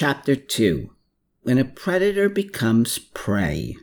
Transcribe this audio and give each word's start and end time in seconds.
Chapter 0.00 0.34
2 0.34 0.88
When 1.42 1.58
a 1.58 1.64
Predator 1.66 2.30
Becomes 2.30 2.98
Prey. 2.98 3.76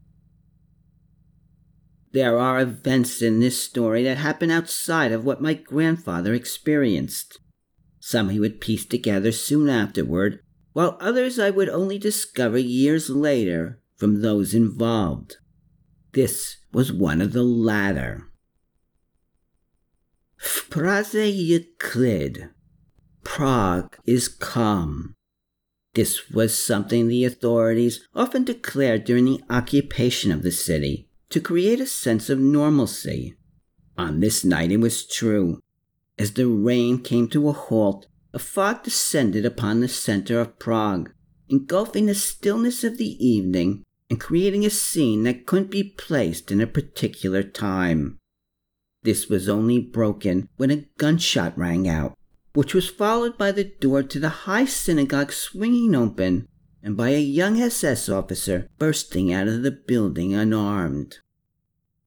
There 2.11 2.39
are 2.39 2.59
events 2.59 3.21
in 3.21 3.39
this 3.39 3.61
story 3.61 4.03
that 4.05 4.17
happen 4.17 4.49
outside 4.49 5.11
of 5.11 5.23
what 5.23 5.43
my 5.43 5.53
grandfather 5.53 6.33
experienced. 6.33 7.37
Some 7.99 8.29
he 8.29 8.39
would 8.39 8.59
piece 8.59 8.83
together 8.83 9.31
soon 9.31 9.69
afterward, 9.69 10.39
while 10.73 10.97
others 10.99 11.37
I 11.37 11.51
would 11.51 11.69
only 11.69 11.99
discover 11.99 12.57
years 12.57 13.11
later 13.11 13.79
from 13.95 14.23
those 14.23 14.55
involved. 14.55 15.37
This 16.13 16.57
was 16.73 16.91
one 16.91 17.21
of 17.21 17.31
the 17.31 17.43
latter. 17.43 18.23
W 20.41 20.63
Praze 20.71 21.13
Euclid. 21.13 22.49
Prague 23.23 23.95
is 24.07 24.27
calm. 24.27 25.13
This 25.97 26.29
was 26.29 26.55
something 26.55 27.07
the 27.07 27.25
authorities 27.25 28.07
often 28.13 28.43
declared 28.43 29.03
during 29.03 29.25
the 29.25 29.41
occupation 29.49 30.31
of 30.31 30.43
the 30.43 30.51
city 30.51 31.09
to 31.31 31.39
create 31.39 31.79
a 31.79 31.87
sense 31.87 32.29
of 32.29 32.37
normalcy. 32.37 33.35
On 33.97 34.19
this 34.19 34.45
night 34.45 34.71
it 34.71 34.77
was 34.77 35.07
true. 35.07 35.59
As 36.19 36.33
the 36.33 36.45
rain 36.45 36.99
came 36.99 37.27
to 37.29 37.49
a 37.49 37.51
halt, 37.51 38.05
a 38.31 38.37
fog 38.37 38.83
descended 38.83 39.43
upon 39.43 39.79
the 39.79 39.87
center 39.87 40.39
of 40.39 40.59
Prague, 40.59 41.11
engulfing 41.49 42.05
the 42.05 42.13
stillness 42.13 42.83
of 42.83 42.99
the 42.99 43.17
evening 43.17 43.83
and 44.07 44.19
creating 44.19 44.67
a 44.67 44.69
scene 44.69 45.23
that 45.23 45.47
couldn't 45.47 45.71
be 45.71 45.95
placed 45.97 46.51
in 46.51 46.61
a 46.61 46.67
particular 46.67 47.41
time. 47.41 48.19
This 49.01 49.29
was 49.29 49.49
only 49.49 49.79
broken 49.79 50.47
when 50.57 50.69
a 50.69 50.85
gunshot 50.99 51.57
rang 51.57 51.89
out 51.89 52.15
which 52.57 52.73
was 52.73 52.89
followed 52.89 53.37
by 53.37 53.51
the 53.51 53.65
door 53.65 54.01
to 54.01 54.19
the 54.19 54.29
high 54.29 54.65
synagogue 54.65 55.31
swinging 55.31 55.93
open 55.93 56.47
and 56.81 56.97
by 56.97 57.09
a 57.09 57.21
young 57.21 57.61
SS 57.61 58.09
officer 58.09 58.67
bursting 58.79 59.31
out 59.31 59.47
of 59.47 59.61
the 59.61 59.69
building 59.69 60.33
unarmed. 60.33 61.19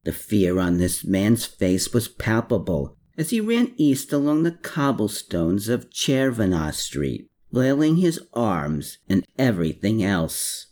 The 0.03 0.13
fear 0.13 0.59
on 0.59 0.79
this 0.79 1.05
man's 1.05 1.47
face 1.47 1.93
was 1.93 2.09
palpable 2.09 2.97
as 3.17 3.31
he 3.31 3.41
ran 3.41 3.75
east 3.77 4.13
along 4.13 4.43
the 4.43 4.51
cobblestones 4.51 5.69
of 5.69 5.89
Chervana 5.89 6.75
Street, 6.75 7.31
flailing 7.53 7.99
his 7.99 8.19
arms 8.35 8.99
and 9.09 9.25
everything 9.39 10.03
else. 10.03 10.67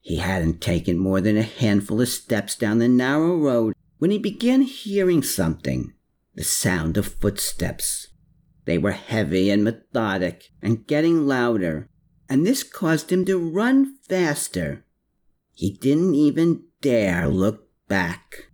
He 0.00 0.18
hadn't 0.18 0.60
taken 0.60 0.96
more 0.96 1.20
than 1.20 1.36
a 1.36 1.42
handful 1.42 2.00
of 2.00 2.08
steps 2.08 2.54
down 2.54 2.78
the 2.78 2.86
narrow 2.86 3.36
road 3.36 3.74
when 3.98 4.12
he 4.12 4.18
began 4.18 4.62
hearing 4.62 5.24
something 5.24 5.94
the 6.36 6.44
sound 6.44 6.96
of 6.96 7.08
footsteps 7.08 8.06
they 8.64 8.78
were 8.78 8.92
heavy 8.92 9.50
and 9.50 9.64
methodic 9.64 10.50
and 10.62 10.86
getting 10.86 11.26
louder, 11.26 11.88
and 12.28 12.46
this 12.46 12.62
caused 12.62 13.10
him 13.10 13.24
to 13.24 13.38
run 13.38 13.96
faster. 14.08 14.84
He 15.54 15.72
didn't 15.72 16.14
even 16.14 16.64
dare 16.80 17.28
look 17.28 17.68
back. 17.88 18.49